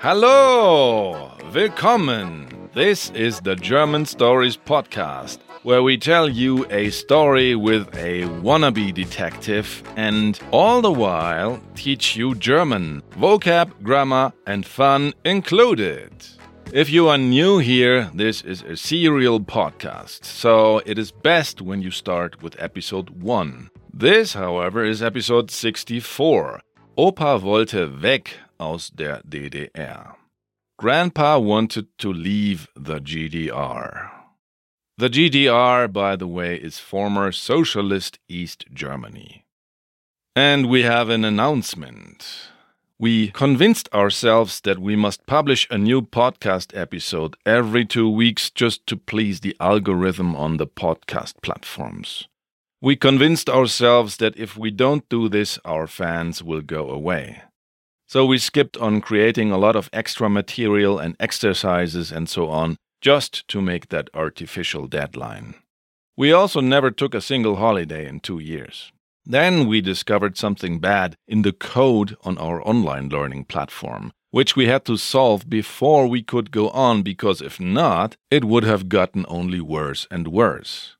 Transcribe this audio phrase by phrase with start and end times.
[0.00, 1.32] Hallo!
[1.52, 2.70] Willkommen!
[2.72, 8.94] This is the German Stories Podcast, where we tell you a story with a wannabe
[8.94, 16.12] detective and all the while teach you German, vocab, grammar, and fun included.
[16.72, 21.82] If you are new here, this is a serial podcast, so it is best when
[21.82, 23.70] you start with episode 1.
[23.92, 26.60] This, however, is episode 64.
[26.98, 30.16] Opa wollte weg aus der DDR.
[30.78, 34.10] Grandpa wanted to leave the GDR.
[34.96, 39.44] The GDR, by the way, is former Socialist East Germany.
[40.34, 42.50] And we have an announcement.
[42.98, 48.88] We convinced ourselves that we must publish a new podcast episode every two weeks just
[48.88, 52.26] to please the algorithm on the podcast platforms.
[52.80, 57.42] We convinced ourselves that if we don't do this, our fans will go away.
[58.06, 62.76] So we skipped on creating a lot of extra material and exercises and so on,
[63.00, 65.54] just to make that artificial deadline.
[66.16, 68.92] We also never took a single holiday in two years.
[69.26, 74.66] Then we discovered something bad in the code on our online learning platform, which we
[74.66, 79.26] had to solve before we could go on, because if not, it would have gotten
[79.28, 80.96] only worse and worse.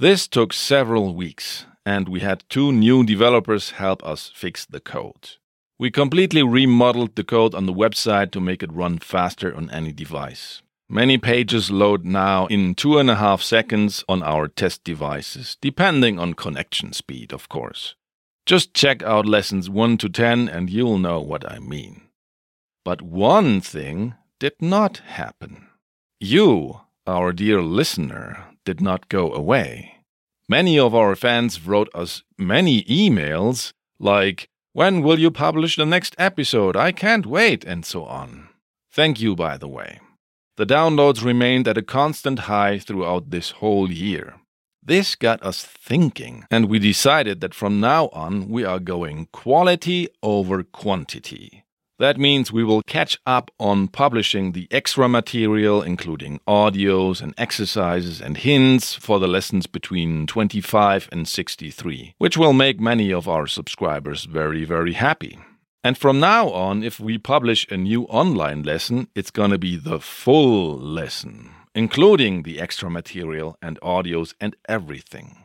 [0.00, 5.36] This took several weeks, and we had two new developers help us fix the code.
[5.78, 9.92] We completely remodeled the code on the website to make it run faster on any
[9.92, 10.62] device.
[10.88, 16.18] Many pages load now in two and a half seconds on our test devices, depending
[16.18, 17.94] on connection speed, of course.
[18.46, 22.08] Just check out lessons 1 to 10 and you'll know what I mean.
[22.86, 25.66] But one thing did not happen.
[26.18, 29.96] You, our dear listener, did not go away.
[30.48, 36.14] Many of our fans wrote us many emails like, when will you publish the next
[36.18, 36.76] episode?
[36.76, 38.48] I can't wait, and so on.
[38.92, 40.00] Thank you, by the way.
[40.56, 44.36] The downloads remained at a constant high throughout this whole year.
[44.82, 50.08] This got us thinking, and we decided that from now on we are going quality
[50.22, 51.64] over quantity.
[52.00, 58.22] That means we will catch up on publishing the extra material, including audios and exercises
[58.22, 63.46] and hints for the lessons between 25 and 63, which will make many of our
[63.46, 65.38] subscribers very, very happy.
[65.84, 70.00] And from now on, if we publish a new online lesson, it's gonna be the
[70.00, 75.39] full lesson, including the extra material and audios and everything.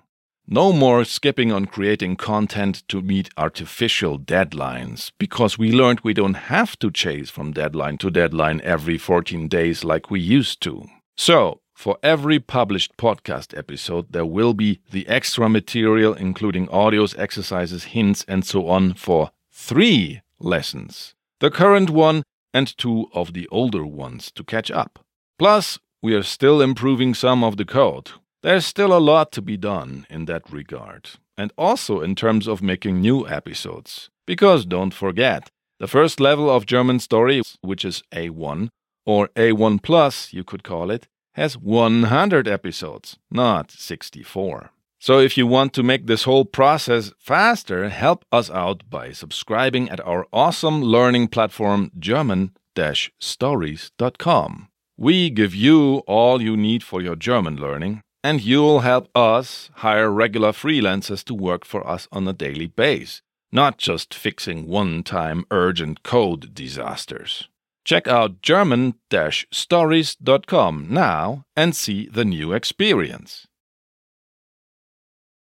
[0.48, 6.36] No more skipping on creating content to meet artificial deadlines, because we learned we don't
[6.36, 10.86] have to chase from deadline to deadline every 14 days like we used to.
[11.18, 17.86] So, for every published podcast episode, there will be the extra material, including audios, exercises,
[17.86, 22.24] hints, and so on, for three lessons the current one
[22.54, 25.00] and two of the older ones to catch up.
[25.38, 28.12] Plus, we are still improving some of the code.
[28.46, 32.62] There's still a lot to be done in that regard, and also in terms of
[32.62, 34.12] making new episodes.
[34.28, 38.70] Because don't forget, the first level of German story, which is A1,
[39.04, 44.70] or A1 Plus, you could call it, has 100 episodes, not 64.
[45.00, 49.90] So if you want to make this whole process faster, help us out by subscribing
[49.90, 54.68] at our awesome learning platform german-stories.com.
[54.98, 60.10] We give you all you need for your German learning and you'll help us hire
[60.10, 63.22] regular freelancers to work for us on a daily basis,
[63.52, 67.48] not just fixing one time urgent code disasters.
[67.84, 68.96] Check out German
[69.52, 73.46] stories.com now and see the new experience.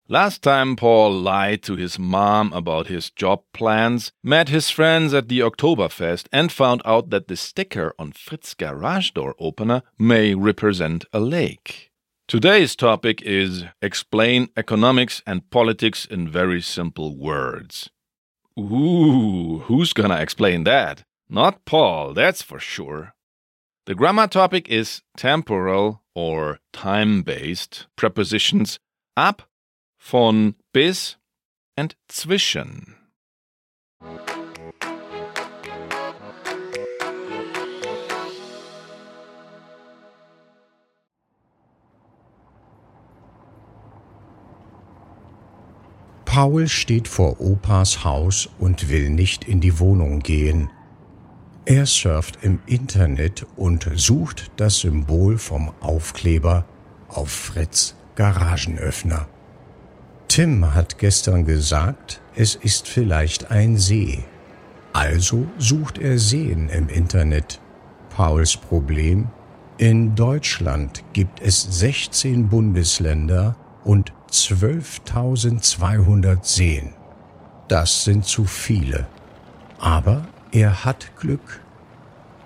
[0.06, 5.28] Last time Paul lied to his mom about his job plans, met his friends at
[5.28, 11.06] the Oktoberfest, and found out that the sticker on Fritz's garage door opener may represent
[11.14, 11.85] a lake.
[12.28, 17.88] Today's topic is Explain Economics and Politics in Very Simple Words.
[18.58, 21.04] Ooh, who's gonna explain that?
[21.28, 23.14] Not Paul, that's for sure.
[23.84, 28.80] The grammar topic is temporal or time based prepositions
[29.16, 29.44] ab,
[30.00, 31.14] von, bis,
[31.76, 32.96] and zwischen.
[46.36, 50.68] Paul steht vor Opas Haus und will nicht in die Wohnung gehen.
[51.64, 56.66] Er surft im Internet und sucht das Symbol vom Aufkleber
[57.08, 59.26] auf Fritz Garagenöffner.
[60.28, 64.22] Tim hat gestern gesagt, es ist vielleicht ein See.
[64.92, 67.62] Also sucht er Seen im Internet.
[68.14, 69.28] Pauls Problem?
[69.78, 76.94] In Deutschland gibt es 16 Bundesländer und 12.200 Seen.
[77.68, 79.06] Das sind zu viele.
[79.78, 81.60] Aber er hat Glück.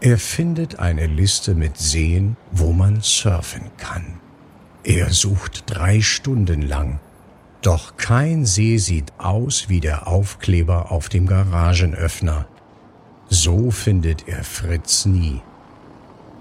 [0.00, 4.20] Er findet eine Liste mit Seen, wo man surfen kann.
[4.82, 7.00] Er sucht drei Stunden lang.
[7.60, 12.46] Doch kein See sieht aus wie der Aufkleber auf dem Garagenöffner.
[13.28, 15.42] So findet er Fritz nie.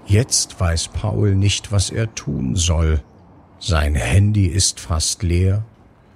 [0.06, 3.02] Jetzt weiß Paul nicht, was er tun soll.
[3.62, 5.64] Sein Handy ist fast leer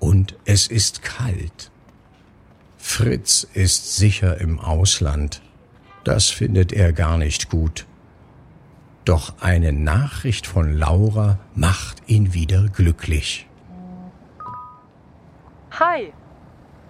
[0.00, 1.70] und es ist kalt.
[2.78, 5.42] Fritz ist sicher im Ausland.
[6.04, 7.84] Das findet er gar nicht gut.
[9.04, 13.46] Doch eine Nachricht von Laura macht ihn wieder glücklich.
[15.78, 16.14] Hi,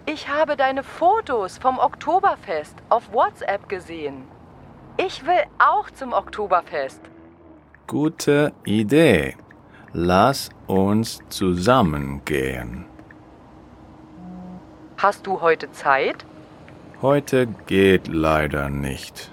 [0.07, 4.23] ich habe deine Fotos vom Oktoberfest auf WhatsApp gesehen.
[4.99, 7.01] Ich will auch zum Oktoberfest.
[7.89, 9.35] Gute Idee.
[9.97, 12.85] Lass uns zusammen gehen.
[14.97, 16.25] Hast du heute Zeit?
[17.01, 19.31] Heute geht leider nicht.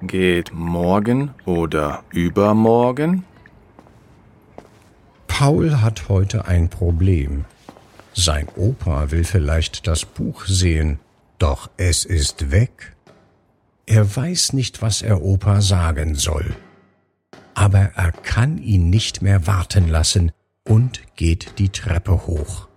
[0.00, 3.24] Geht morgen oder übermorgen?
[5.26, 7.44] Paul hat heute ein Problem.
[8.14, 11.00] Sein Opa will vielleicht das Buch sehen,
[11.40, 12.94] doch es ist weg.
[13.84, 16.54] Er weiß nicht, was er Opa sagen soll.
[17.58, 20.30] Aber er kann ihn nicht mehr warten lassen
[20.62, 22.68] und geht die Treppe hoch.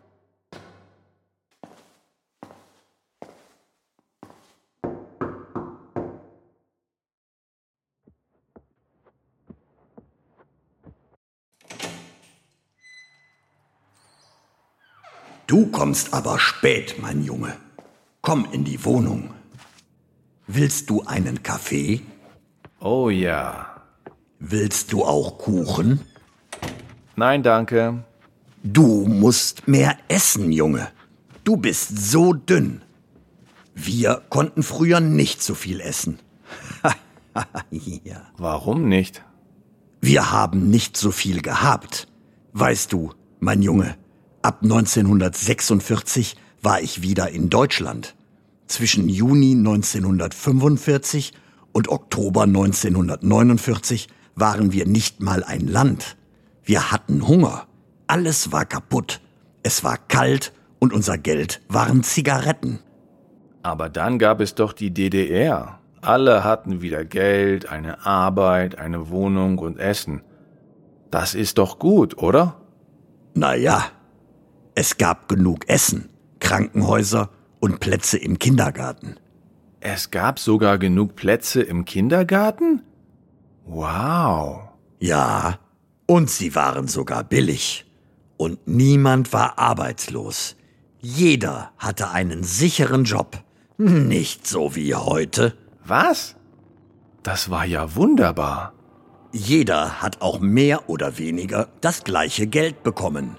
[15.46, 17.56] Du kommst aber spät, mein Junge.
[18.24, 19.32] Komm in die Wohnung.
[20.48, 22.02] Willst du einen Kaffee?
[22.80, 23.71] Oh ja.
[24.44, 26.02] Willst du auch Kuchen?
[27.16, 28.04] Nein, danke.
[28.64, 30.88] Du musst mehr essen, Junge.
[31.44, 32.82] Du bist so dünn.
[33.76, 36.18] Wir konnten früher nicht so viel essen.
[37.70, 38.24] ja.
[38.40, 39.24] Warum nicht?
[40.02, 42.08] Wir haben nicht so viel gehabt.
[42.54, 43.96] Weißt du, mein Junge,
[44.42, 48.16] ab 1946 war ich wieder in Deutschland.
[48.66, 51.34] Zwischen Juni 1945
[51.74, 54.08] und Oktober 1949
[54.42, 56.18] waren wir nicht mal ein Land.
[56.64, 57.68] Wir hatten Hunger.
[58.08, 59.22] Alles war kaputt.
[59.64, 62.80] Es war kalt und unser Geld waren Zigaretten.
[63.64, 65.80] Aber dann gab es doch die DDR.
[66.02, 70.24] Alle hatten wieder Geld, eine Arbeit, eine Wohnung und Essen.
[71.12, 72.60] Das ist doch gut, oder?
[73.36, 73.84] Na ja,
[74.74, 76.10] es gab genug Essen,
[76.40, 77.30] Krankenhäuser
[77.60, 79.18] und Plätze im Kindergarten.
[79.80, 82.82] Es gab sogar genug Plätze im Kindergarten?
[83.66, 84.70] Wow.
[85.00, 85.60] Ja,
[86.06, 87.86] und sie waren sogar billig.
[88.38, 90.56] Und niemand war arbeitslos.
[91.00, 93.44] Jeder hatte einen sicheren Job.
[93.78, 95.56] Nicht so wie heute.
[95.86, 96.36] Was?
[97.24, 98.74] Das war ja wunderbar.
[99.32, 103.38] Jeder hat auch mehr oder weniger das gleiche Geld bekommen.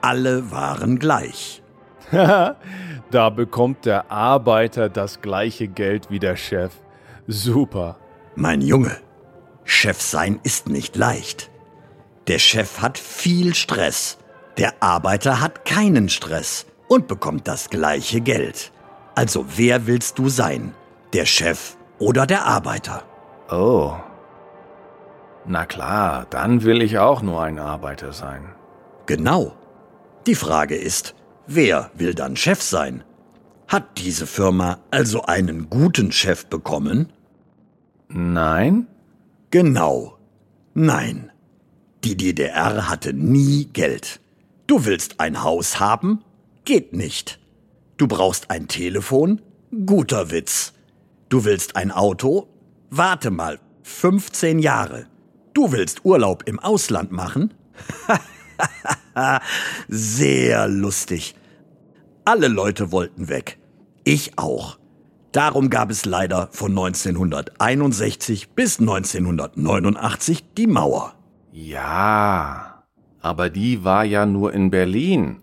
[0.00, 1.62] Alle waren gleich.
[2.10, 6.72] da bekommt der Arbeiter das gleiche Geld wie der Chef.
[7.26, 7.96] Super.
[8.34, 8.96] Mein Junge,
[9.68, 11.50] Chef sein ist nicht leicht.
[12.26, 14.18] Der Chef hat viel Stress.
[14.56, 18.72] Der Arbeiter hat keinen Stress und bekommt das gleiche Geld.
[19.14, 20.74] Also wer willst du sein?
[21.12, 23.02] Der Chef oder der Arbeiter?
[23.50, 23.92] Oh.
[25.46, 28.54] Na klar, dann will ich auch nur ein Arbeiter sein.
[29.06, 29.54] Genau.
[30.26, 31.14] Die Frage ist,
[31.50, 33.04] Wer will dann Chef sein?
[33.68, 37.10] Hat diese Firma also einen guten Chef bekommen?
[38.08, 38.86] Nein?
[39.50, 40.18] Genau.
[40.74, 41.30] Nein.
[42.04, 44.20] Die DDR hatte nie Geld.
[44.66, 46.22] Du willst ein Haus haben?
[46.64, 47.40] Geht nicht.
[47.96, 49.40] Du brauchst ein Telefon?
[49.86, 50.74] Guter Witz.
[51.28, 52.48] Du willst ein Auto?
[52.90, 55.06] Warte mal, 15 Jahre.
[55.54, 57.54] Du willst Urlaub im Ausland machen?
[59.88, 61.34] Sehr lustig.
[62.24, 63.58] Alle Leute wollten weg.
[64.04, 64.77] Ich auch.
[65.32, 71.14] Darum gab es leider von 1961 bis 1989 die Mauer.
[71.52, 72.84] Ja,
[73.20, 75.42] aber die war ja nur in Berlin.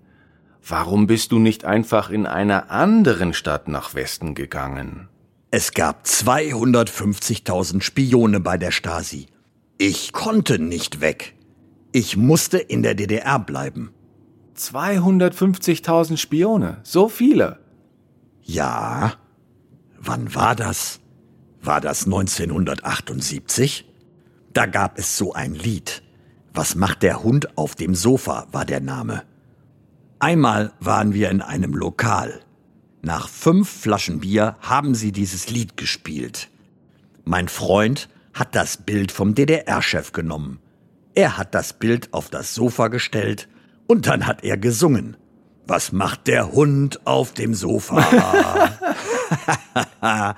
[0.68, 5.10] Warum bist du nicht einfach in einer anderen Stadt nach Westen gegangen?
[5.52, 9.28] Es gab 250.000 Spione bei der Stasi.
[9.78, 11.36] Ich konnte nicht weg.
[11.92, 13.92] Ich musste in der DDR bleiben.
[14.58, 17.60] 250.000 Spione, so viele.
[18.42, 19.14] Ja,
[20.06, 21.00] Wann war das?
[21.64, 23.92] War das 1978?
[24.54, 26.04] Da gab es so ein Lied.
[26.54, 29.24] Was macht der Hund auf dem Sofa war der Name.
[30.20, 32.40] Einmal waren wir in einem Lokal.
[33.02, 36.50] Nach fünf Flaschen Bier haben sie dieses Lied gespielt.
[37.24, 40.60] Mein Freund hat das Bild vom DDR-Chef genommen.
[41.16, 43.50] Er hat das Bild auf das Sofa gestellt
[43.88, 45.18] und dann hat er gesungen.
[45.68, 48.70] Was macht der Hund auf dem Sofa?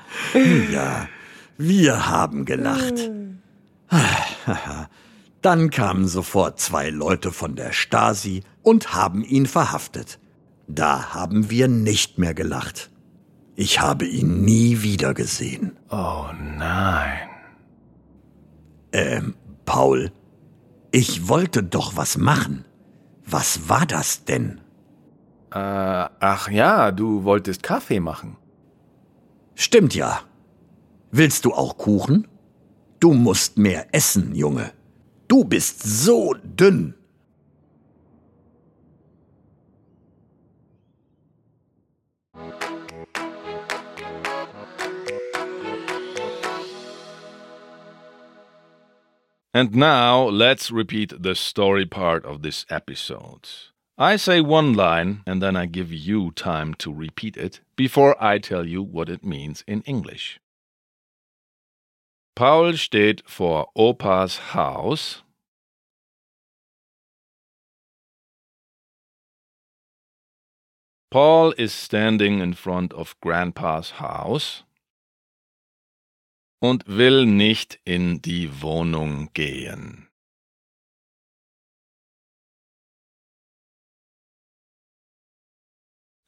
[0.72, 1.08] ja,
[1.58, 3.10] wir haben gelacht.
[5.42, 10.20] Dann kamen sofort zwei Leute von der Stasi und haben ihn verhaftet.
[10.68, 12.90] Da haben wir nicht mehr gelacht.
[13.56, 15.78] Ich habe ihn nie wieder gesehen.
[15.90, 16.26] Oh
[16.58, 17.30] nein.
[18.92, 20.12] Ähm, Paul,
[20.92, 22.66] ich wollte doch was machen.
[23.26, 24.62] Was war das denn?
[25.52, 25.58] Äh,
[26.20, 28.38] ach ja, du wolltest Kaffee machen.
[29.60, 30.22] Stimmt ja.
[31.12, 32.28] Willst du auch Kuchen?
[33.00, 34.72] Du musst mehr essen, Junge.
[35.28, 36.94] Du bist so dünn.
[49.54, 53.50] And now let's repeat the story part of this episode.
[54.00, 58.38] I say one line and then I give you time to repeat it before I
[58.38, 60.40] tell you what it means in English.
[62.36, 65.24] Paul steht vor Opas Haus.
[71.10, 74.64] Paul is standing in front of Grandpa's house
[76.62, 80.07] und will nicht in die Wohnung gehen.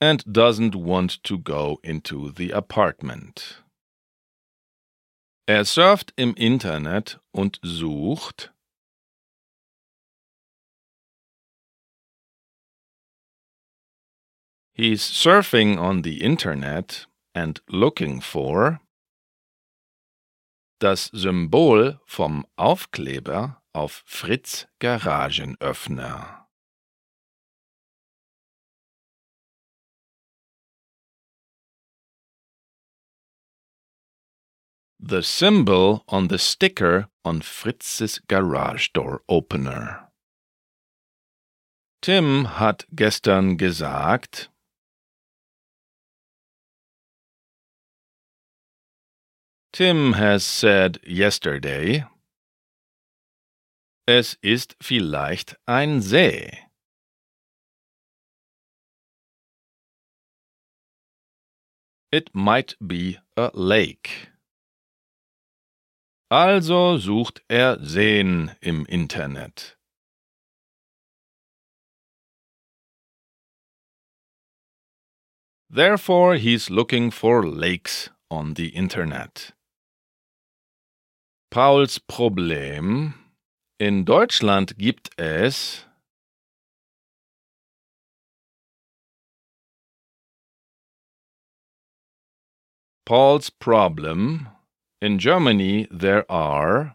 [0.01, 3.63] And doesn't want to go into the apartment.
[5.45, 8.53] Er surft im Internet und sucht
[14.73, 18.79] He's surfing on the internet and looking for
[20.79, 26.38] das Symbol vom Aufkleber auf Fritz Garagenöffner.
[35.01, 40.09] The symbol on the sticker on Fritz's garage door opener.
[42.01, 44.49] Tim hat gestern gesagt,
[49.71, 52.05] Tim has said yesterday,
[54.07, 56.49] es ist vielleicht ein See.
[62.11, 64.29] It might be a lake.
[66.31, 69.79] Also sucht er Seen im Internet.
[75.71, 79.53] Therefore he's looking for lakes on the internet.
[81.49, 83.15] Pauls Problem.
[83.79, 85.87] In Deutschland gibt es
[93.05, 94.47] Paul's problem.
[95.01, 96.93] In Germany there are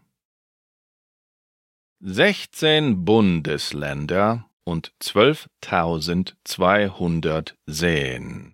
[2.01, 8.53] 16 Bundesländer und 12.200 Seen.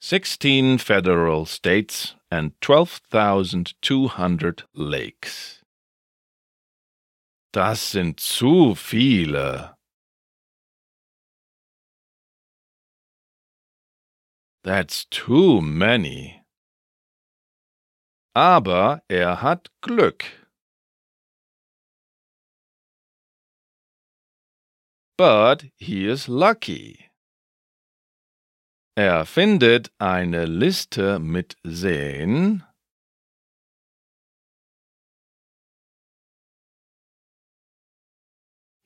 [0.00, 5.62] Sixteen federal states and 12.200 lakes.
[7.52, 9.77] Das sind zu viele.
[14.64, 16.42] That's too many.
[18.34, 20.24] Aber er hat Glück.
[25.16, 27.10] But he is lucky.
[28.96, 32.64] Er findet eine Liste mit Seen,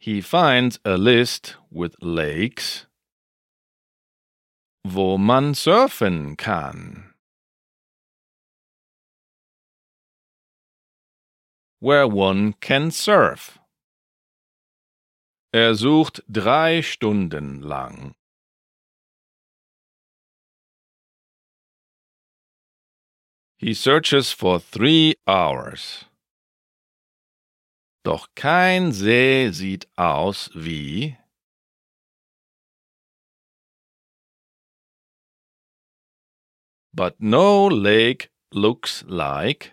[0.02, 2.86] He finds a list with lakes,
[4.84, 7.14] wo man surfen kann.
[11.80, 13.58] Where one can surf.
[15.52, 18.14] Er sucht drei Stunden lang.
[23.58, 26.06] He searches for three hours.
[28.04, 31.16] Doch kein See sieht aus wie
[36.94, 39.72] But no lake looks like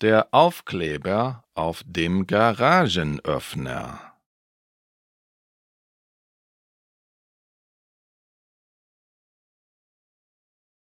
[0.00, 4.12] der Aufkleber auf dem Garagenöffner.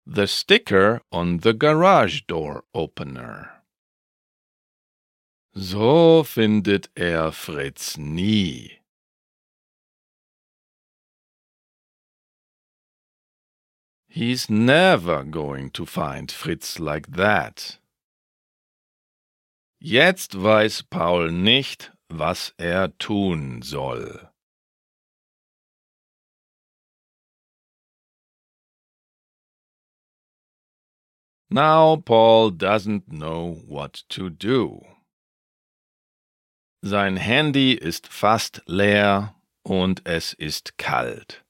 [0.06, 3.62] The sticker on the garage door opener.
[5.54, 8.79] So findet er Fritz nie.
[14.20, 17.78] He's never going to find Fritz like that.
[19.82, 24.28] Jetzt weiß Paul nicht, was er tun soll.
[31.48, 34.84] Now Paul doesn't know what to do.
[36.84, 39.34] Sein Handy ist fast leer
[39.64, 41.42] und es ist kalt.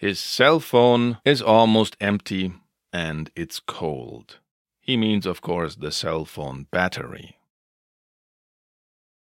[0.00, 2.54] His cell phone is almost empty
[2.90, 4.38] and it's cold.
[4.80, 7.36] He means, of course, the cell phone battery.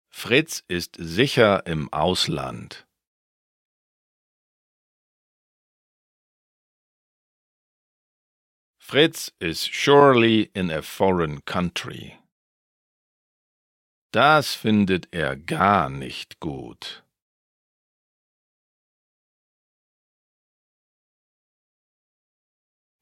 [0.09, 2.85] Fritz ist sicher im Ausland.
[8.79, 12.21] Fritz is surely in a foreign country.
[14.13, 17.03] Das findet er gar nicht gut.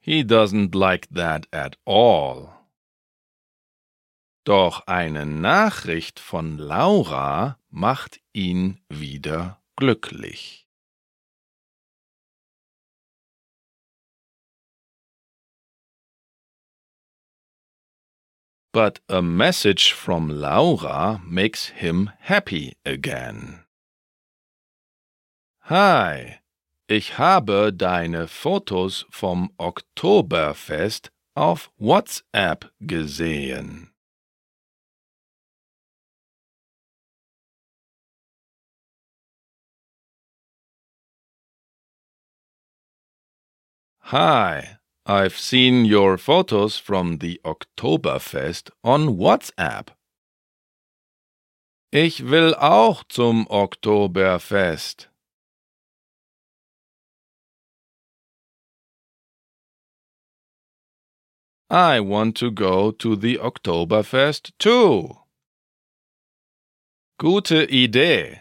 [0.07, 2.53] He doesn't like that at all.
[4.45, 10.69] Doch eine Nachricht von Laura macht ihn wieder glücklich.
[18.73, 23.65] But a message from Laura makes him happy again.
[25.63, 26.43] Hi,
[26.89, 33.93] Ich habe deine Fotos vom Oktoberfest auf WhatsApp gesehen.
[44.03, 49.91] Hi, I've seen your photos from the Oktoberfest on WhatsApp.
[51.91, 55.11] Ich will auch zum Oktoberfest.
[61.69, 65.19] I want to go to the Oktoberfest too.
[67.19, 68.41] Gute Idee.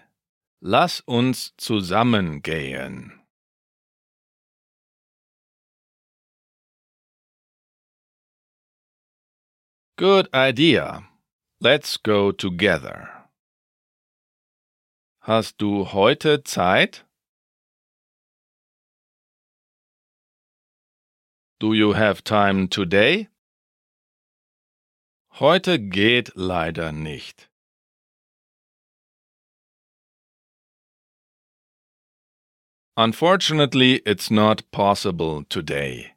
[0.61, 3.11] Lass uns zusammen gehen.
[9.97, 11.07] Good idea.
[11.61, 13.29] Let's go together.
[15.21, 17.04] Hast du heute Zeit?
[21.57, 23.29] Do you have time today?
[25.39, 27.47] Heute geht leider nicht.
[32.97, 36.15] Unfortunately, it's not possible today.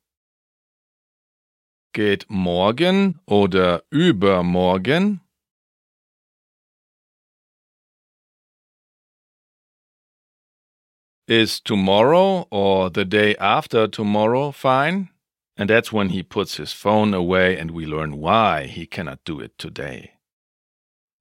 [1.93, 5.21] Geht morgen oder übermorgen?
[11.29, 15.11] Is tomorrow or the day after tomorrow fine?
[15.59, 19.41] And that's when he puts his phone away and we learn why he cannot do
[19.41, 20.13] it today.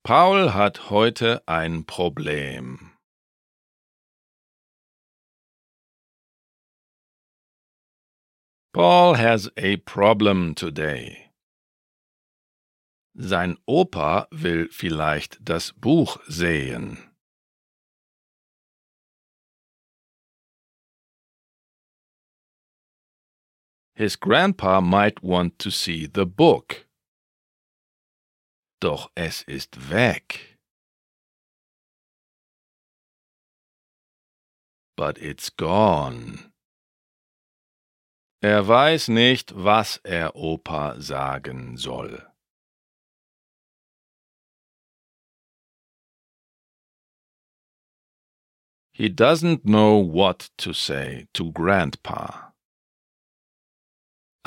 [0.04, 2.92] Paul hat heute ein Problem.
[8.74, 11.32] Paul has a problem today.
[13.16, 17.07] Sein Opa will vielleicht das Buch sehen.
[23.98, 26.86] His grandpa might want to see the book.
[28.80, 30.60] Doch es ist weg.
[34.96, 36.52] But it's gone.
[38.44, 42.22] Er weiß nicht, was er Opa sagen soll.
[48.92, 52.47] He doesn't know what to say to Grandpa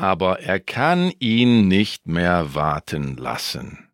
[0.00, 3.90] aber er kann ihn nicht mehr warten lassen.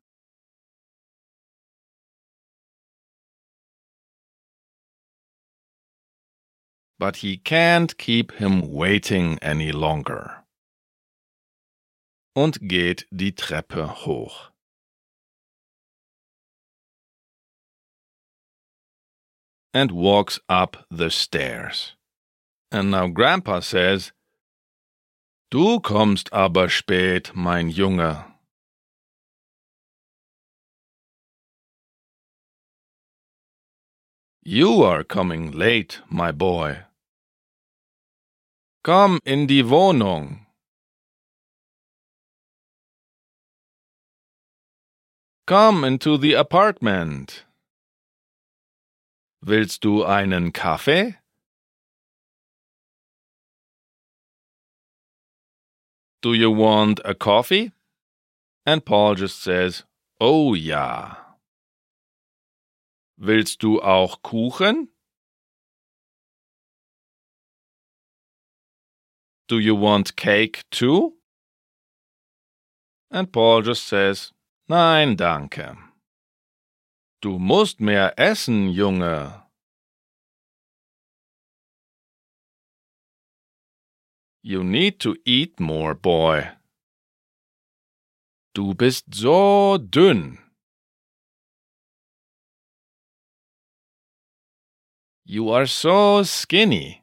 [6.98, 10.44] but he can't keep him waiting any longer.
[12.34, 14.50] Und geht die Treppe hoch.
[19.72, 21.96] And walks up the stairs.
[22.70, 24.12] And now Grandpa says,
[25.50, 28.24] Du kommst aber spät, mein Junge.
[34.44, 36.84] You are coming late, my boy.
[38.82, 40.46] Komm in die Wohnung.
[45.46, 47.46] Come into the apartment.
[49.40, 51.16] Willst du einen Kaffee?
[56.26, 57.70] Do you want a coffee?
[58.64, 59.84] And Paul just says,
[60.20, 61.14] Oh ja.
[63.16, 64.88] Willst du auch Kuchen?
[69.46, 71.12] Do you want cake too?
[73.08, 74.32] And Paul just says,
[74.68, 75.76] Nein, danke.
[77.22, 79.45] Du musst mehr essen, Junge.
[84.48, 86.48] You need to eat more, boy.
[88.54, 90.38] Du bist so dünn.
[95.24, 97.02] You are so skinny.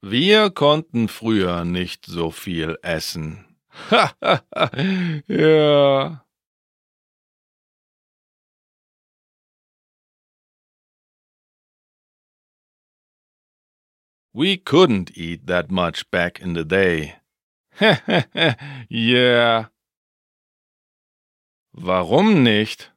[0.00, 3.44] Wir konnten früher nicht so viel essen.
[5.28, 6.24] ja.
[14.34, 17.16] We couldn't eat that much back in the day.
[18.88, 19.66] yeah.
[21.74, 22.90] Warum nicht?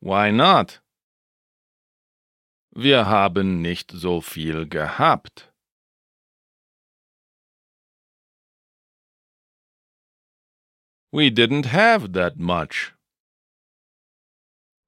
[0.00, 0.80] Why not?
[2.74, 5.52] Wir haben nicht so viel gehabt.
[11.12, 12.92] We didn't have that much.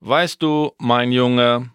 [0.01, 1.71] Weißt du, mein Junge,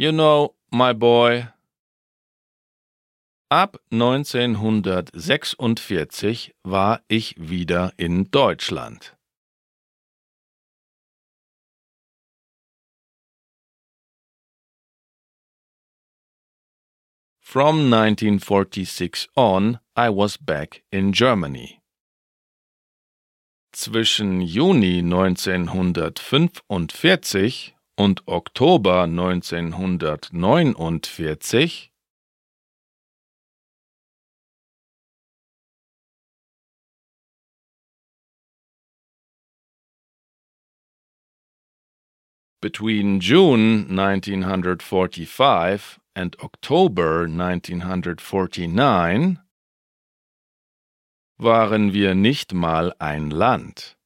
[0.00, 1.48] You know, my boy,
[3.50, 9.16] Ab 1946 war ich wieder in Deutschland.
[17.40, 21.80] From 1946 on, I was back in Germany.
[23.72, 31.92] Zwischen Juni 1945 und Oktober 1949
[42.60, 49.38] Between June 1945 and October 1949
[51.40, 53.97] waren wir nicht mal ein Land.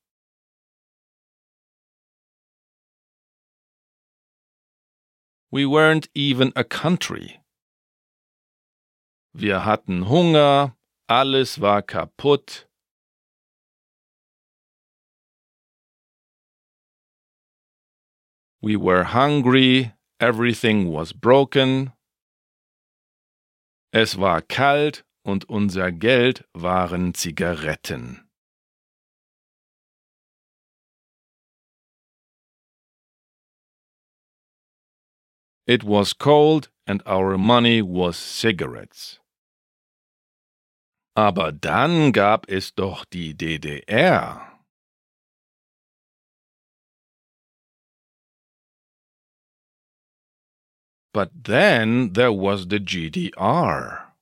[5.52, 7.40] We weren't even a country.
[9.34, 10.74] Wir hatten Hunger,
[11.08, 12.66] alles war kaputt,
[18.64, 21.92] We were hungry, everything was broken.
[23.92, 28.21] Es war kalt und unser Geld waren Zigaretten.
[35.66, 39.20] It was cold and our money was cigarettes.
[41.14, 44.52] Aber dann gab es doch die DDR.
[51.12, 54.12] But then there was the GDR.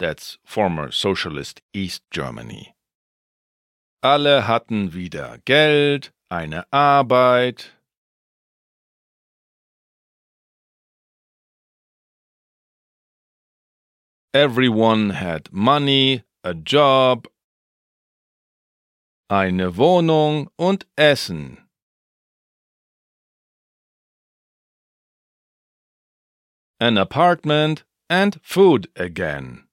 [0.00, 2.74] That's former Socialist East Germany.
[4.02, 7.70] Alle hatten wieder Geld, eine Arbeit.
[14.34, 17.28] Everyone had money, a job,
[19.30, 21.64] eine Wohnung und Essen.
[26.80, 29.64] an apartment and food again.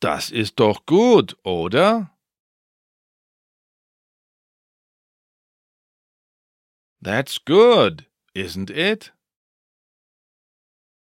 [0.00, 2.10] Das ist doch gut, oder?
[7.00, 9.12] That's good, isn't it?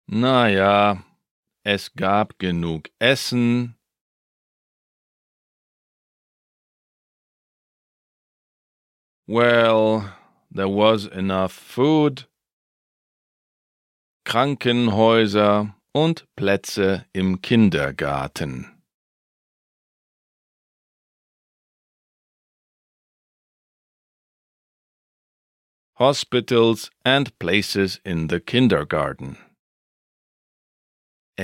[0.07, 1.03] Na ja,
[1.65, 3.77] es gab genug Essen.
[9.27, 10.13] Well,
[10.51, 12.27] there was enough food,
[14.25, 18.69] Krankenhäuser und Plätze im Kindergarten.
[25.99, 29.37] Hospitals and places in the kindergarten.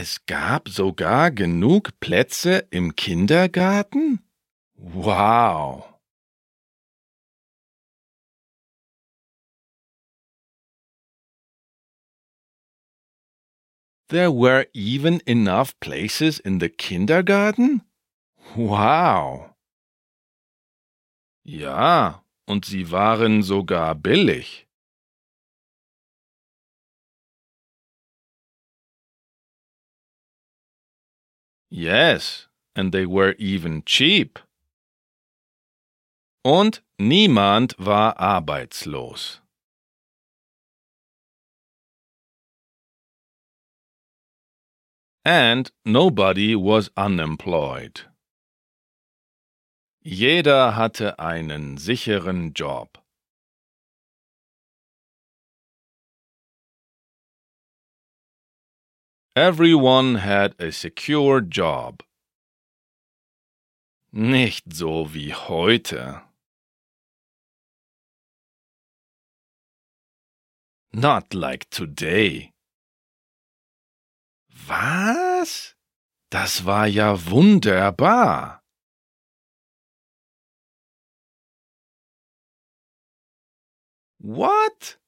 [0.00, 4.20] Es gab sogar genug Plätze im Kindergarten?
[4.76, 5.92] Wow!
[14.08, 17.82] There were even enough places in the kindergarten?
[18.54, 19.52] Wow!
[21.42, 24.67] Ja, und sie waren sogar billig.
[31.70, 34.38] Yes, and they were even cheap.
[36.44, 39.40] Und niemand war arbeitslos.
[45.24, 48.06] And nobody was unemployed.
[50.02, 52.97] Jeder hatte einen sicheren Job.
[59.38, 62.02] Everyone had a secure job.
[64.10, 66.22] Nicht so wie heute.
[70.92, 72.50] Not like today.
[74.66, 75.76] Was?
[76.30, 78.60] Das war ja wunderbar.
[84.18, 84.98] What?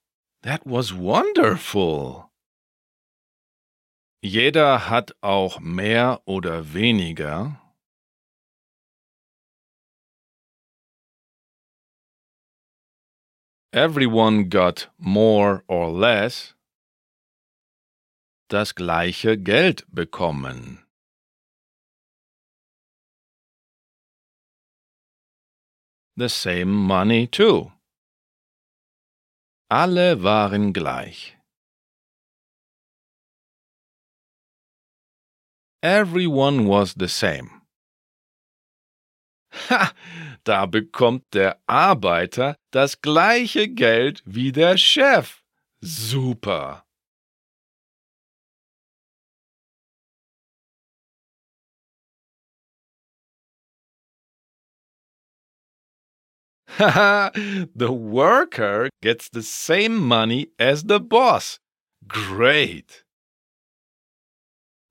[0.42, 2.29] That was wonderful.
[4.22, 7.58] Jeder hat auch mehr oder weniger.
[13.72, 16.54] Everyone got more or less
[18.48, 20.84] das gleiche Geld bekommen.
[26.16, 27.72] The same money too.
[29.70, 31.39] Alle waren gleich.
[35.82, 37.62] Everyone was the same.
[39.68, 39.92] Ha,
[40.44, 45.42] da bekommt der Arbeiter das gleiche Geld wie der Chef.
[45.80, 46.84] Super.
[56.78, 61.58] the worker gets the same money as the boss.
[62.06, 63.04] Great.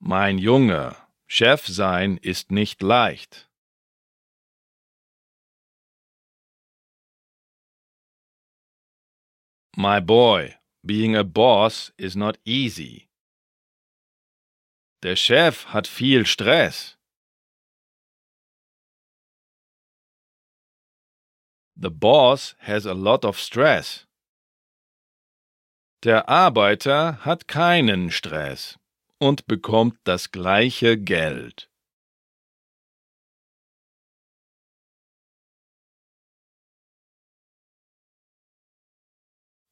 [0.02, 0.96] Mein Junge,
[1.28, 3.50] Chef sein ist nicht leicht.
[9.76, 13.10] My boy, being a boss is not easy.
[15.04, 16.96] Der Chef hat viel Stress.
[21.76, 24.06] The boss has a lot of stress.
[26.04, 28.79] Der Arbeiter hat keinen Stress
[29.20, 31.70] und bekommt das gleiche Geld.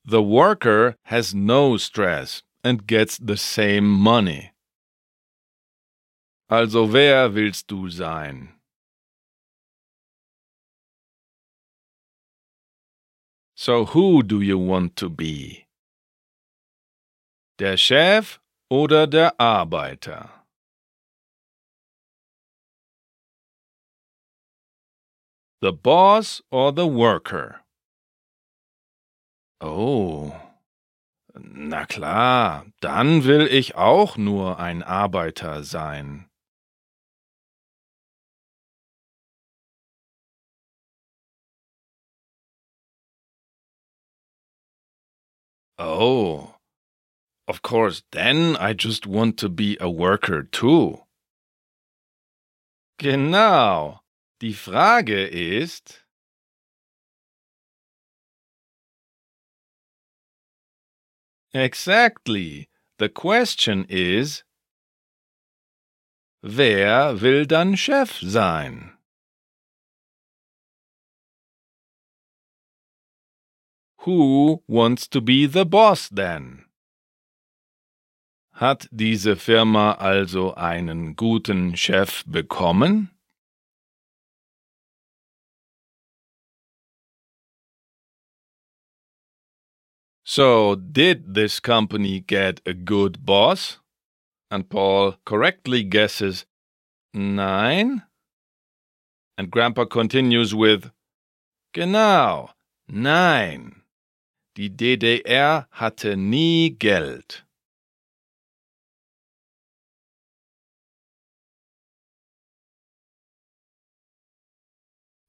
[0.06, 4.52] The worker has no stress and gets the same money.
[6.50, 8.54] Also wer willst du sein?
[13.56, 15.66] So who do you want to be?
[17.60, 20.30] Der Chef oder der Arbeiter?
[25.62, 27.62] The boss or the worker?
[29.60, 30.36] Oh,
[31.34, 36.30] na klar, dann will ich auch nur ein Arbeiter sein.
[45.80, 46.57] Oh,
[47.48, 51.00] of course, then I just want to be a worker too.
[53.00, 54.02] Genau.
[54.42, 56.04] Die Frage ist.
[61.54, 62.70] Exactly.
[63.00, 64.44] The question is.
[66.44, 68.94] Wer will dann Chef sein?
[74.02, 76.67] Who wants to be the boss then?
[78.58, 83.12] Hat diese Firma also einen guten Chef bekommen?
[90.26, 93.80] So, did this company get a good boss?
[94.50, 96.48] And Paul correctly guesses
[97.14, 98.02] nine.
[99.38, 100.90] And Grandpa continues with
[101.74, 102.50] Genau,
[102.88, 103.84] nein.
[104.56, 107.47] Die DDR hatte nie Geld.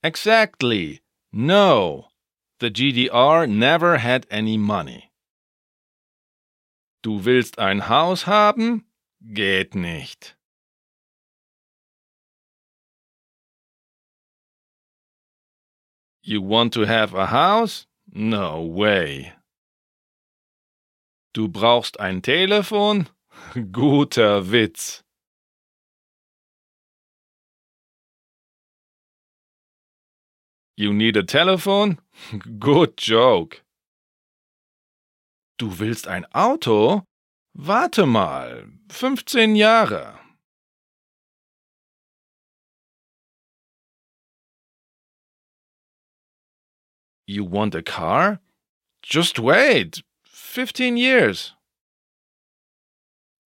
[0.03, 1.01] Exactly.
[1.33, 2.09] No.
[2.61, 5.11] The GDR never had any money.
[7.03, 8.85] Du willst ein Haus haben?
[9.33, 10.37] Geht nicht.
[16.23, 17.87] You want to have a house?
[18.13, 19.33] No way.
[21.33, 23.09] Du brauchst ein Telefon?
[23.73, 25.03] Guter Witz.
[30.79, 31.99] You need a telephone?
[32.61, 33.63] Good joke.
[35.59, 37.03] Du willst ein Auto?
[37.53, 40.21] Warte mal, 15 Jahre.
[47.27, 48.39] You want a car?
[49.03, 51.57] Just wait, 15 years.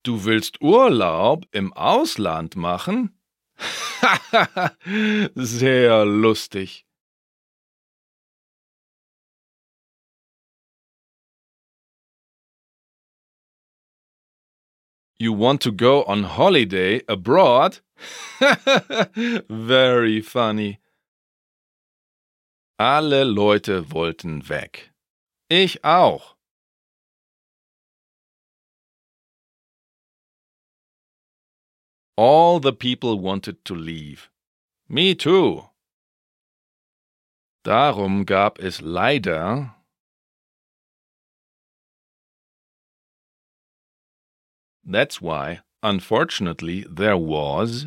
[0.03, 3.17] Du willst Urlaub im Ausland machen?
[5.37, 6.85] Sehr lustig.
[15.21, 17.81] You want to go on holiday abroad?
[19.51, 20.79] Very funny.
[22.79, 24.93] Alle Leute wollten weg.
[25.51, 26.37] Ich auch.
[32.17, 34.31] All the people wanted to leave.
[34.89, 35.69] Me too.
[37.63, 39.75] Darum gab es leider
[44.91, 47.87] That's why, unfortunately, there was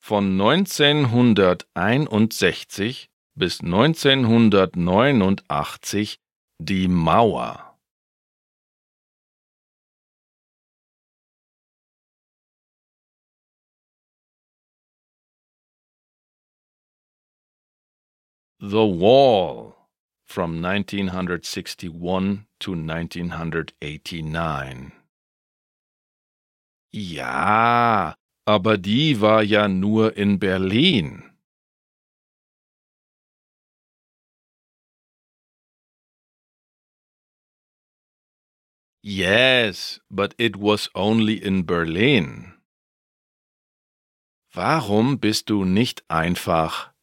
[0.00, 6.18] von 1961 bis 1989
[6.58, 7.76] die Mauer.
[18.60, 19.74] The Wall
[20.24, 24.92] from 1961 to 1989.
[26.92, 28.14] Ja,
[28.46, 31.30] aber die war ja nur in Berlin.
[39.02, 42.54] Yes, but it was only in Berlin.
[44.54, 46.93] Warum bist du nicht einfach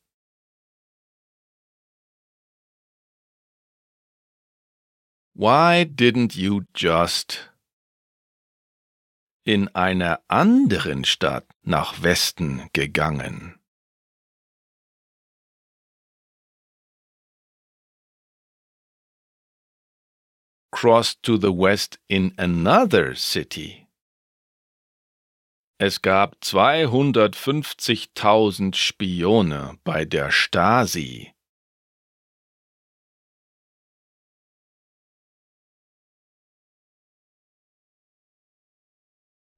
[5.42, 7.50] Why didn't you just
[9.44, 13.60] in einer anderen Stadt nach Westen gegangen?
[20.72, 23.88] Cross to the west in another city.
[25.80, 31.34] Es gab 250.000 Spione bei der Stasi.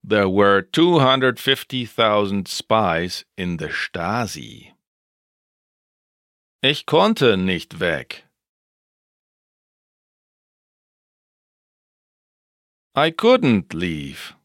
[0.06, 4.74] There were 250,000 spies in the Stasi.
[6.62, 8.26] Ich konnte nicht weg.
[12.96, 14.36] I couldn't leave.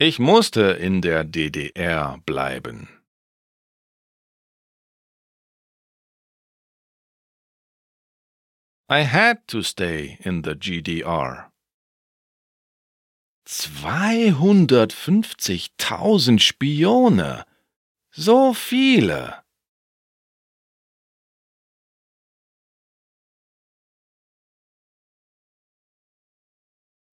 [0.00, 2.88] Ich musste in der DDR bleiben.
[8.88, 11.49] I had to stay in the GDR.
[13.50, 17.44] 250.000 Spione.
[18.12, 19.42] So viele.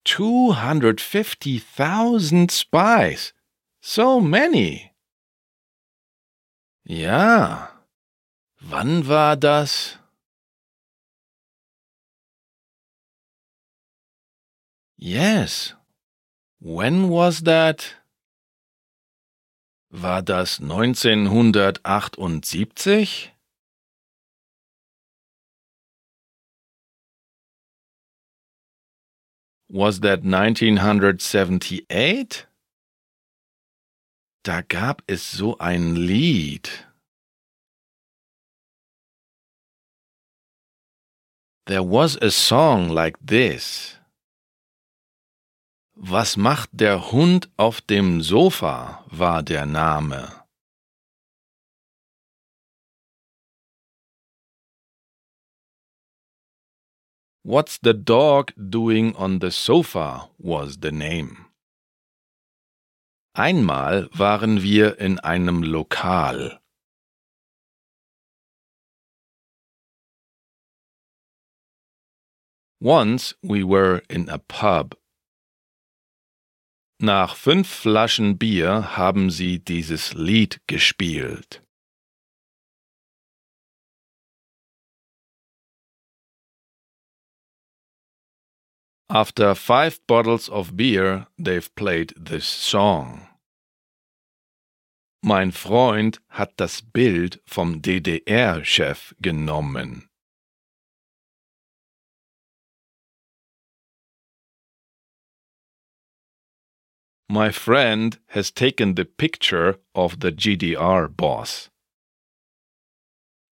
[0.04, 3.32] Two hundred fifty thousand spies.
[3.80, 4.92] So many.
[6.84, 7.72] Ja.
[8.60, 9.98] Wann war das?
[14.96, 15.77] Yes.
[16.60, 17.94] When was that?
[19.90, 23.32] War das 1978?
[29.70, 32.46] Was that 1978?
[34.42, 36.70] Da gab es so ein Lied.
[41.66, 43.97] There was a song like this.
[46.00, 50.32] Was macht der Hund auf dem Sofa war der Name.
[57.42, 61.46] What's the dog doing on the sofa was the name.
[63.34, 66.60] Einmal waren wir in einem Lokal.
[72.80, 74.96] Once we were in a pub.
[77.00, 81.62] Nach fünf Flaschen Bier haben sie dieses Lied gespielt.
[89.08, 93.28] After five bottles of beer, they've played this song.
[95.22, 100.08] Mein Freund hat das Bild vom DDR-Chef genommen.
[107.30, 111.68] My friend has taken the picture of the GDR boss.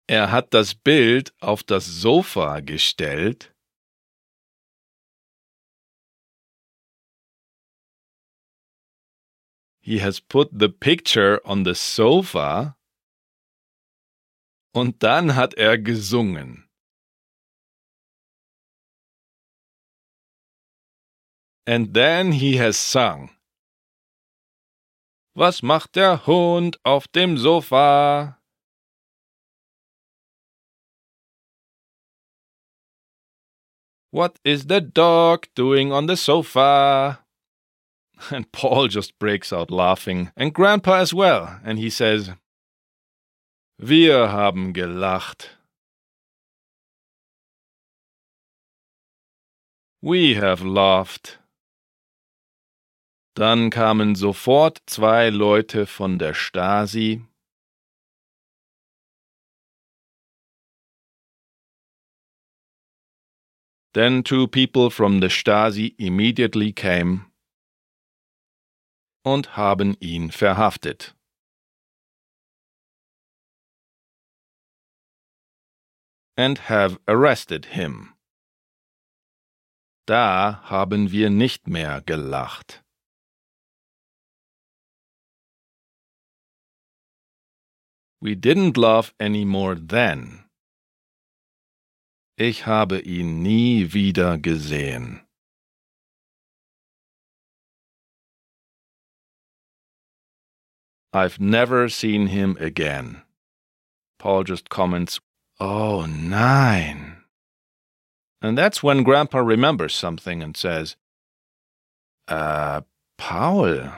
[0.07, 3.53] Er hat das Bild auf das Sofa gestellt.
[9.81, 12.75] He has put the picture on the sofa.
[14.73, 16.67] Und dann hat er gesungen.
[21.67, 23.29] And then he has sung.
[25.39, 28.37] Was macht der Hund auf dem Sofa?
[34.11, 37.23] What is the dog doing on the sofa?
[38.31, 42.33] And Paul just breaks out laughing, and Grandpa as well, and he says,
[43.77, 45.57] Wir haben gelacht.
[50.01, 51.38] We have laughed.
[53.39, 57.25] Dann kamen sofort zwei Leute von der Stasi.
[63.93, 67.31] Then two people from the Stasi immediately came
[69.23, 71.15] und haben ihn verhaftet.
[76.35, 78.15] And have arrested him.
[80.05, 82.83] Da haben wir nicht mehr gelacht.
[88.21, 90.43] We didn't laugh anymore then.
[92.37, 95.21] Ich habe ihn nie wieder gesehen.
[101.13, 103.23] I've never seen him again.
[104.19, 105.19] Paul just comments,
[105.59, 107.23] Oh, nein.
[108.41, 110.95] And that's when Grandpa remembers something and says,
[112.29, 112.83] Äh,
[113.17, 113.91] Paul,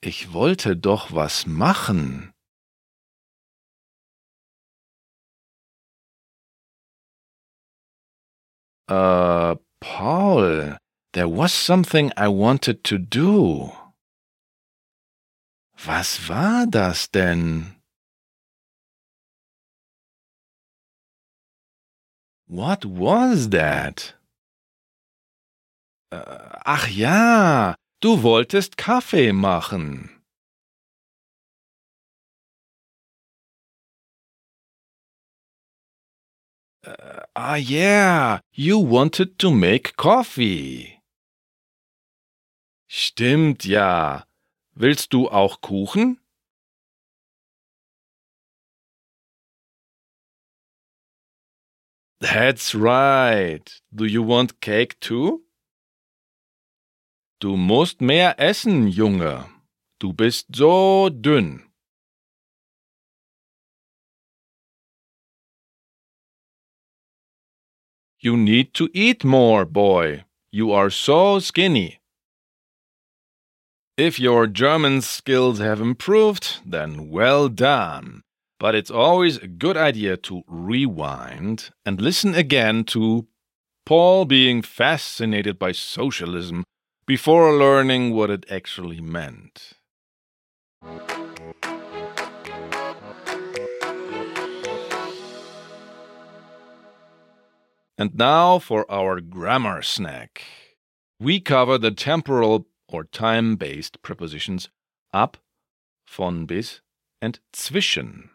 [0.00, 2.33] ich wollte doch was machen.
[8.88, 10.76] Uh, Paul,
[11.12, 13.72] there was something I wanted to do.
[15.86, 17.76] Was war das denn?
[22.46, 24.14] What was that?
[26.12, 30.10] Uh, ach ja, du wolltest Kaffee machen.
[37.36, 41.00] Ah, yeah, you wanted to make coffee.
[42.88, 44.24] Stimmt ja.
[44.76, 46.18] Willst du auch Kuchen?
[52.20, 53.82] That's right.
[53.92, 55.44] Do you want cake too?
[57.40, 59.46] Du musst mehr essen, Junge.
[59.98, 61.64] Du bist so dünn.
[68.24, 70.24] You need to eat more, boy.
[70.50, 72.00] You are so skinny.
[73.98, 78.22] If your German skills have improved, then well done.
[78.58, 83.26] But it's always a good idea to rewind and listen again to
[83.84, 86.64] Paul being fascinated by socialism
[87.06, 89.74] before learning what it actually meant.
[97.96, 100.42] And now for our grammar snack.
[101.20, 104.68] We cover the temporal or time based prepositions
[105.12, 105.38] ab,
[106.06, 106.80] von bis,
[107.22, 108.30] and zwischen.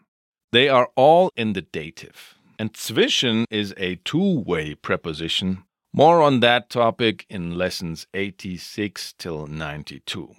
[0.52, 2.34] They are all in the dative.
[2.58, 5.64] And zwischen is a two way preposition.
[5.92, 10.34] More on that topic in lessons 86 till 92.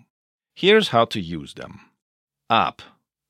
[0.56, 1.82] Here's how to use them.
[2.50, 2.82] Ab,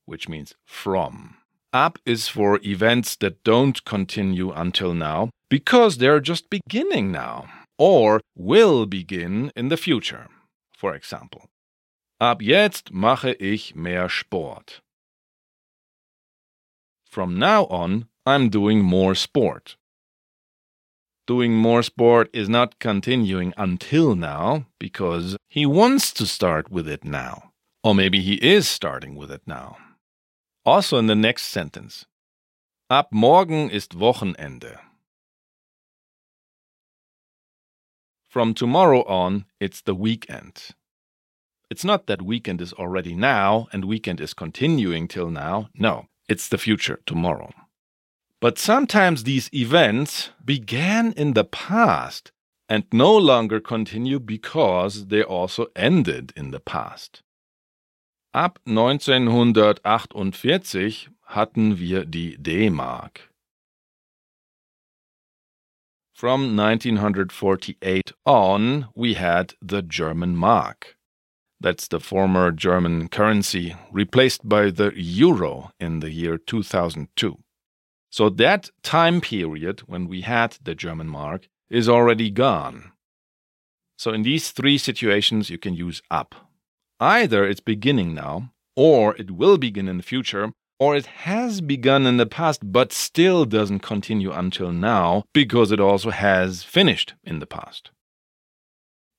[0.06, 1.38] which means from.
[1.74, 7.48] Ab is for events that don't continue until now because they're just beginning now
[7.78, 10.28] or will begin in the future.
[10.76, 11.48] For example,
[12.20, 14.82] ab jetzt mache ich mehr Sport.
[17.06, 19.78] From now on, I'm doing more sport.
[21.26, 27.06] Doing more sport is not continuing until now because he wants to start with it
[27.06, 27.52] now.
[27.84, 29.78] Or maybe he is starting with it now.
[30.64, 32.06] Also in the next sentence.
[32.90, 34.80] Ab morgen ist Wochenende.
[38.30, 40.76] From tomorrow on, it's the weekend.
[41.70, 45.70] It's not that weekend is already now and weekend is continuing till now.
[45.74, 47.52] No, it's the future, tomorrow.
[48.40, 52.32] But sometimes these events began in the past
[52.70, 57.24] and no longer continue because they also ended in the past.
[58.34, 63.30] Ab 1948 hatten wir die D-Mark.
[66.14, 70.96] From 1948 on, we had the German mark.
[71.60, 77.38] That's the former German currency replaced by the euro in the year 2002.
[78.10, 82.94] So that time period when we had the German mark is already gone.
[83.98, 86.34] So in these three situations, you can use ab.
[87.02, 92.06] Either it's beginning now, or it will begin in the future, or it has begun
[92.06, 97.40] in the past but still doesn't continue until now because it also has finished in
[97.40, 97.90] the past.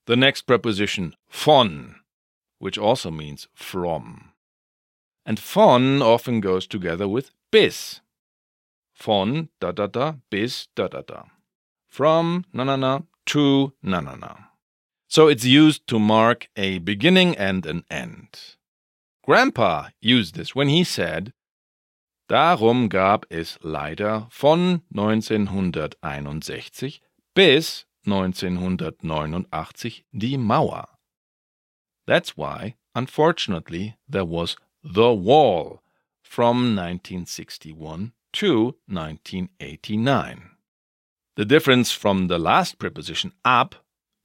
[0.07, 1.97] The next preposition, von,
[2.61, 4.30] which also means from.
[5.26, 8.01] And von often goes together with bis.
[8.95, 11.24] Von da da da bis da da da.
[11.89, 14.51] From na na na to na na na.
[15.13, 18.57] So it's used to mark a beginning and an end.
[19.23, 21.35] Grandpa used this when he said,
[22.31, 27.03] Darum gab es leider von 1961
[27.35, 30.87] bis 1989 die Mauer.
[32.07, 35.83] That's why, unfortunately, there was the wall
[36.23, 40.53] from 1961 to 1989.
[41.37, 43.75] The difference from the last preposition ab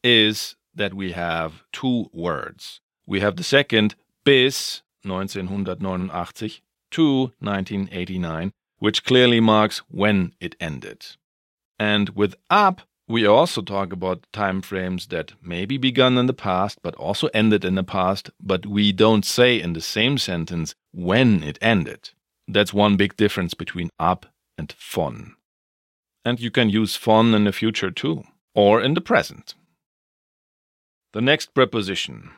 [0.02, 2.80] is that we have two words.
[3.05, 6.61] We have the second bis 1989
[6.91, 11.05] to 1989, which clearly marks when it ended.
[11.80, 16.80] And with ab, we also talk about time frames that maybe begun in the past
[16.82, 21.43] but also ended in the past, but we don't say in the same sentence when
[21.43, 22.09] it ended.
[22.47, 25.36] That's one big difference between ab and von.
[26.25, 28.23] And you can use von in the future too,
[28.53, 29.55] or in the present.
[31.18, 32.30] The next preposition,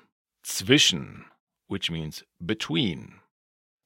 [0.41, 1.25] zwischen,
[1.67, 3.15] which means between.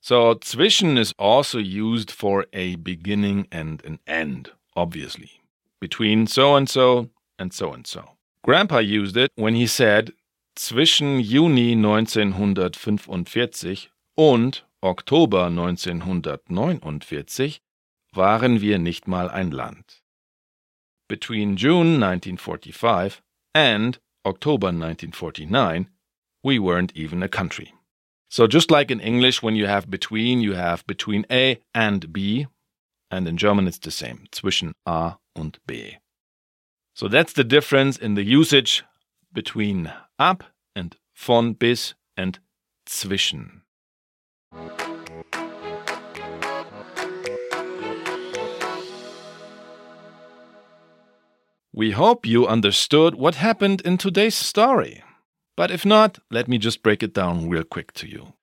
[0.02, 5.42] So zwischen is also used for a beginning and an end, obviously,
[5.82, 8.12] between so and so and so and so.
[8.44, 10.14] Grandpa used it when he said,
[10.56, 17.62] zwischen Juni 1945 und Oktober 1949
[18.14, 20.04] waren wir nicht mal ein Land.
[21.08, 23.24] Between June 1945
[23.56, 25.88] and October 1949,
[26.44, 27.74] we weren't even a country.
[28.30, 32.48] So, just like in English, when you have between, you have between A and B,
[33.12, 35.98] and in German it's the same, zwischen A und B.
[36.96, 38.84] So, that's the difference in the usage
[39.32, 40.44] between ab
[40.76, 42.40] and von bis and
[42.88, 43.62] zwischen.
[51.76, 55.04] We hope you understood what happened in today's story.
[55.58, 58.34] But if not, let me just break it down real quick to you.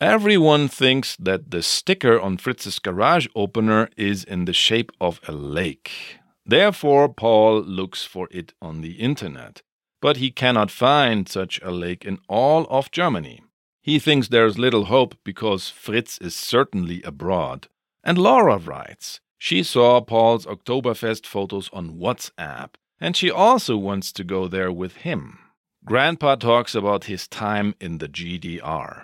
[0.00, 5.32] Everyone thinks that the sticker on Fritz's garage opener is in the shape of a
[5.32, 6.18] lake.
[6.46, 9.60] Therefore, Paul looks for it on the internet.
[10.00, 13.42] But he cannot find such a lake in all of Germany.
[13.82, 17.68] He thinks there's little hope because Fritz is certainly abroad.
[18.02, 24.22] And Laura writes, she saw Paul's Oktoberfest photos on WhatsApp, and she also wants to
[24.22, 25.36] go there with him.
[25.84, 29.02] Grandpa talks about his time in the GDR.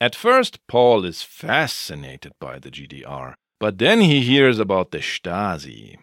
[0.00, 5.98] At first, Paul is fascinated by the GDR, but then he hears about the Stasi.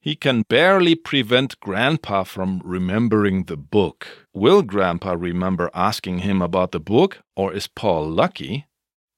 [0.00, 4.28] He can barely prevent Grandpa from remembering the book.
[4.32, 8.66] Will Grandpa remember asking him about the book, or is Paul lucky?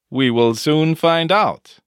[0.09, 1.81] We will soon find out.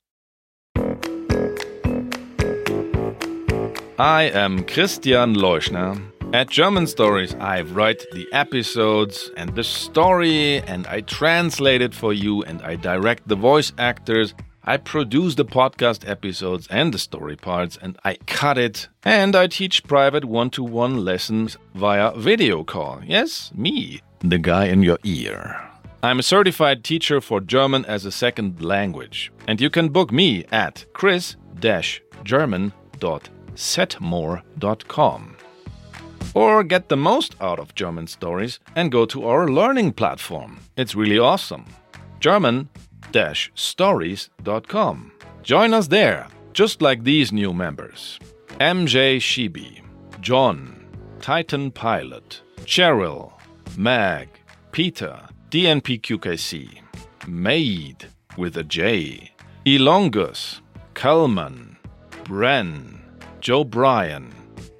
[4.00, 6.02] I am Christian Leuschner.
[6.34, 12.14] At German Stories, I write the episodes and the story, and I translate it for
[12.14, 14.34] you, and I direct the voice actors.
[14.64, 18.88] I produce the podcast episodes and the story parts, and I cut it.
[19.04, 23.02] And I teach private one to one lessons via video call.
[23.06, 25.60] Yes, me, the guy in your ear.
[26.02, 30.45] I'm a certified teacher for German as a second language, and you can book me
[30.54, 31.36] at chris
[33.60, 35.36] german.setmore.com.
[36.34, 40.60] Or get the most out of German stories and go to our learning platform.
[40.78, 41.66] It's really awesome.
[42.20, 42.70] German
[43.55, 45.12] stories.com.
[45.41, 48.20] Join us there, just like these new members
[48.60, 49.82] MJ Shibi,
[50.22, 50.86] John,
[51.20, 53.32] Titan Pilot, Cheryl,
[53.78, 54.28] Mag,
[54.72, 56.82] Peter, DNPQKC,
[57.28, 58.05] Maid
[58.38, 59.32] with a J,
[59.66, 60.62] Elongus,
[60.93, 61.78] Kalman,
[62.26, 62.99] Bren,
[63.39, 64.33] Joe Bryan,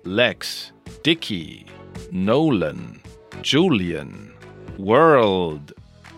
[0.04, 0.72] Lex,
[1.04, 1.66] Dicky,
[2.12, 3.02] Nolan,
[3.42, 4.34] Julian,
[4.78, 5.74] World,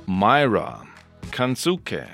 [0.07, 0.81] Myra,
[1.31, 2.07] Kansuke,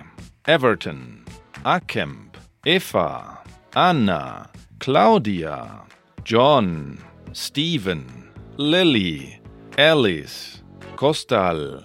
[0.46, 1.24] Everton,
[1.66, 3.40] Akemp, Eva,
[3.76, 4.50] Anna,
[4.80, 5.82] Claudia,
[6.24, 7.00] John,
[7.32, 9.40] Stephen, Lily,
[9.78, 10.62] Alice,
[10.98, 11.84] Costal,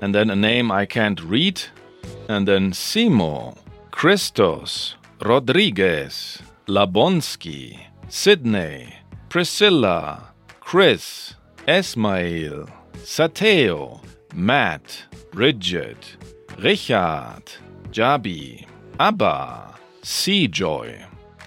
[0.00, 1.62] and then a name I can't read,
[2.28, 3.56] and then Simo,
[3.90, 8.94] Christos, Rodriguez, Labonsky, Sydney,
[9.28, 11.34] Priscilla, Chris,
[11.68, 14.00] Esmail, Sateo,
[14.32, 16.16] Matt, Bridget,
[16.58, 17.42] Richard,
[17.90, 18.66] Jabi,
[18.98, 21.04] Abba, Seajoy,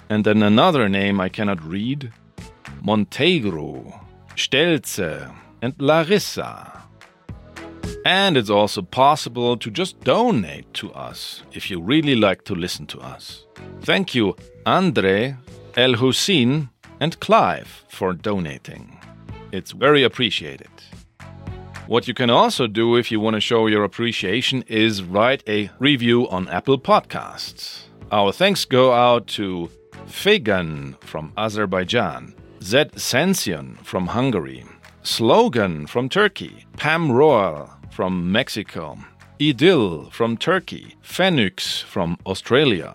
[0.09, 2.11] and then another name I cannot read,
[2.83, 3.99] Montegro,
[4.35, 6.83] Stelze, and Larissa.
[8.05, 12.85] And it's also possible to just donate to us if you really like to listen
[12.87, 13.45] to us.
[13.81, 14.35] Thank you,
[14.67, 15.37] Andre,
[15.77, 16.67] El Hussein,
[16.99, 18.99] and Clive for donating.
[19.53, 20.67] It's very appreciated.
[21.87, 25.69] What you can also do if you want to show your appreciation is write a
[25.79, 27.83] review on Apple Podcasts.
[28.11, 29.69] Our thanks go out to
[30.05, 34.65] Fegan from Azerbaijan, Zed Sension from Hungary,
[35.01, 38.97] Slogan from Turkey, Pam Royal from Mexico,
[39.39, 42.91] Idil from Turkey, Phoenix from Australia,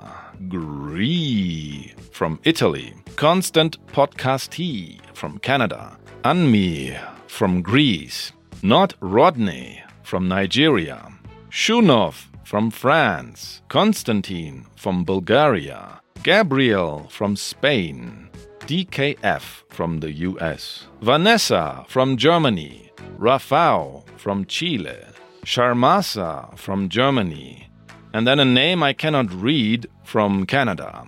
[0.49, 11.13] Gree from Italy, Constant Podcastee from Canada, Anmi from Greece, Not Rodney from Nigeria,
[11.49, 18.29] Shunov from France, Constantine from Bulgaria, Gabriel from Spain,
[18.67, 24.99] DKF from the US, Vanessa from Germany, Rafał from Chile,
[25.45, 27.69] Sharmasa from Germany,
[28.15, 31.05] and then a name I cannot read from Canada,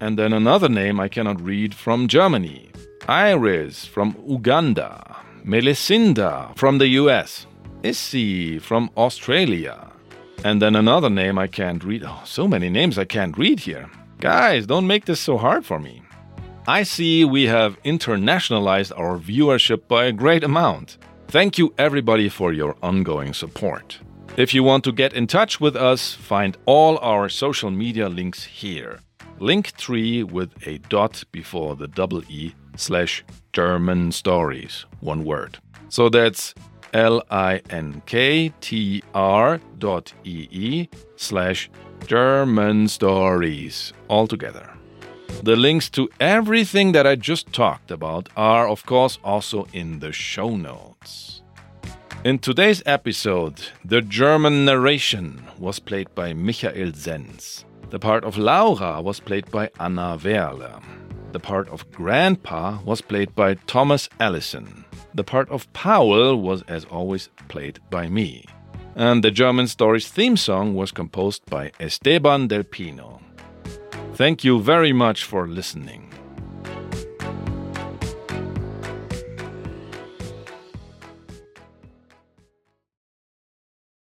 [0.00, 2.70] and then another name I cannot read from Germany,
[3.06, 7.46] Iris from Uganda, Melissinda from the US,
[7.84, 9.92] Issy from Australia,
[10.44, 12.02] and then another name I can't read.
[12.04, 13.88] Oh, so many names I can't read here.
[14.18, 16.02] Guys, don't make this so hard for me.
[16.66, 20.98] I see we have internationalized our viewership by a great amount.
[21.28, 23.98] Thank you, everybody, for your ongoing support.
[24.36, 28.44] If you want to get in touch with us, find all our social media links
[28.44, 29.00] here.
[29.38, 35.58] Link Linktree with a dot before the double E slash German stories, one word.
[35.88, 36.54] So that's
[36.94, 41.68] L I N K T R dot E E slash
[42.06, 44.75] German stories all together.
[45.42, 50.12] The links to everything that I just talked about are, of course, also in the
[50.12, 51.42] show notes.
[52.24, 57.64] In today's episode, the German narration was played by Michael Zenz.
[57.90, 60.82] The part of Laura was played by Anna Werle.
[61.30, 64.84] The part of Grandpa was played by Thomas Allison.
[65.14, 68.44] The part of Paul was, as always, played by me.
[68.96, 73.20] And the German Stories theme song was composed by Esteban Del Pino.
[74.16, 76.08] Thank you very much for listening.